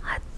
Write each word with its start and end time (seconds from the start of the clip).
Hot 0.00 0.31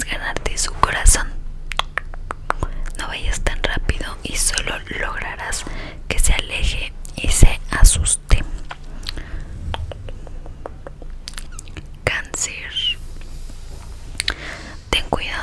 ganarte 0.00 0.56
su 0.58 0.72
corazón. 0.74 1.28
No 2.98 3.08
vayas 3.08 3.40
tan 3.42 3.62
rápido 3.62 4.16
y 4.22 4.36
solo 4.36 4.78
lograrás 5.00 5.64
que 6.08 6.18
se 6.18 6.32
aleje 6.34 6.92
y 7.16 7.28
se 7.28 7.60
asuste. 7.70 8.42
Cáncer. 12.04 12.72
Ten 14.90 15.04
cuidado 15.10 15.41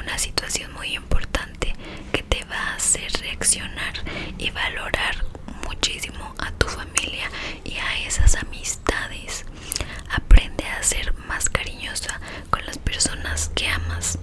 una 0.00 0.16
situación 0.18 0.72
muy 0.72 0.94
importante 0.94 1.74
que 2.10 2.22
te 2.22 2.42
va 2.44 2.56
a 2.56 2.74
hacer 2.76 3.12
reaccionar 3.20 3.92
y 4.38 4.50
valorar 4.50 5.24
muchísimo 5.66 6.34
a 6.38 6.50
tu 6.52 6.66
familia 6.68 7.30
y 7.64 7.76
a 7.76 8.06
esas 8.06 8.36
amistades. 8.36 9.44
Aprende 10.10 10.64
a 10.64 10.82
ser 10.82 11.12
más 11.28 11.50
cariñosa 11.50 12.18
con 12.48 12.64
las 12.64 12.78
personas 12.78 13.50
que 13.54 13.68
amas. 13.68 14.18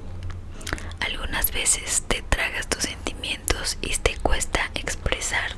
Algunas 1.00 1.52
veces 1.52 2.04
te 2.08 2.24
tragas 2.24 2.68
tus 2.68 2.84
sentimientos 2.84 3.78
y 3.82 3.96
te 3.98 4.16
cuesta 4.18 4.72
expresar 4.74 5.52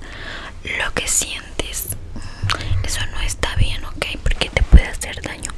lo 0.63 0.93
que 0.93 1.07
sientes. 1.07 1.95
Eso 2.83 3.05
no 3.07 3.21
está 3.21 3.55
bien, 3.55 3.85
¿ok? 3.85 4.05
Porque 4.21 4.49
te 4.49 4.63
puede 4.63 4.85
hacer 4.87 5.21
daño. 5.21 5.51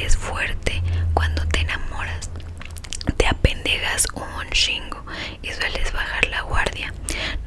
eres 0.00 0.16
fuerte 0.16 0.82
cuando 1.12 1.46
te 1.48 1.60
enamoras. 1.60 2.30
Te 3.18 3.26
apendejas 3.26 4.06
un 4.14 4.50
chingo 4.50 5.04
y 5.42 5.50
sueles 5.52 5.92
bajar 5.92 6.26
la 6.28 6.40
guardia. 6.42 6.92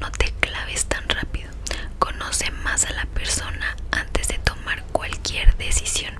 No 0.00 0.10
te 0.12 0.32
claves 0.40 0.86
tan 0.86 1.08
rápido. 1.08 1.50
Conoce 1.98 2.50
más 2.62 2.84
a 2.84 2.92
la 2.92 3.06
persona 3.06 3.76
antes 3.90 4.28
de 4.28 4.38
tomar 4.38 4.84
cualquier 4.92 5.56
decisión 5.56 6.13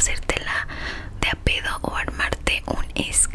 hacértela 0.00 0.66
de 1.20 1.28
a 1.28 1.34
pedo 1.44 1.78
o 1.82 1.94
armarte 1.94 2.62
un 2.66 2.84
escándalo 2.94 3.29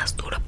más 0.00 0.16
duro 0.16 0.40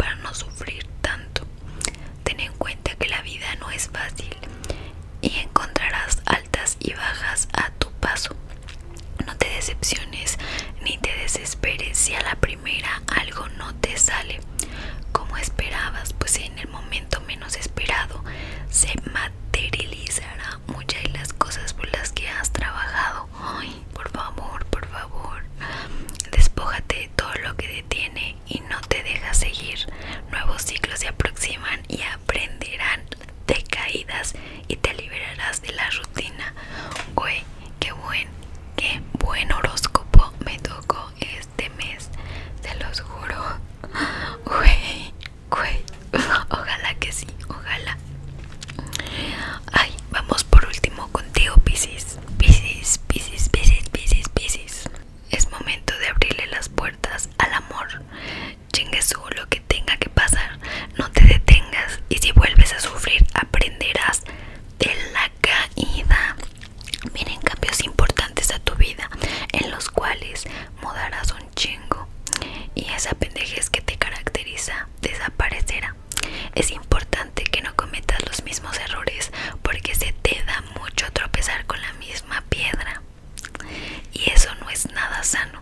nada 84.86 85.22
sano. 85.22 85.60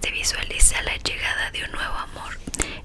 Te 0.00 0.10
visualiza 0.10 0.80
la 0.82 0.96
llegada 0.96 1.50
de 1.50 1.64
un 1.64 1.72
nuevo 1.72 1.94
amor, 1.94 2.38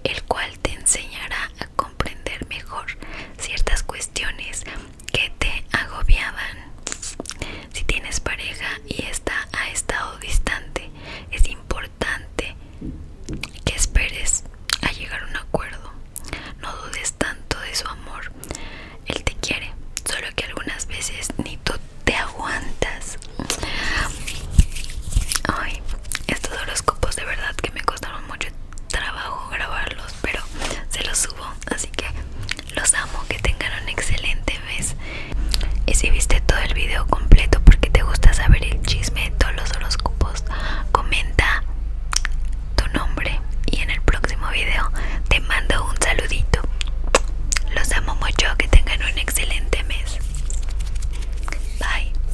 el 0.03 0.23
cual 0.23 0.57
te 0.59 0.73
enseñará 0.73 1.51
a 1.59 1.67
comprender 1.75 2.47
mejor 2.47 2.85
ciertas 3.39 3.83
cuestiones 3.83 4.63
que 5.11 5.31
te 5.37 5.65
agobiaban. 5.71 6.71
Si 7.73 7.83
tienes 7.83 8.19
pareja 8.19 8.79
y 8.87 9.05
estás 9.05 9.24